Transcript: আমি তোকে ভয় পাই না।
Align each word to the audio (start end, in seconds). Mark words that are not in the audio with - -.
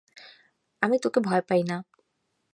আমি 0.81 0.95
তোকে 1.03 1.19
ভয় 1.19 1.43
পাই 1.49 1.61
না। 1.63 1.77